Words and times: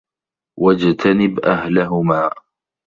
وَاجْتَنِبْ 0.59 1.39
أَهْلَهُمَا 1.39 2.31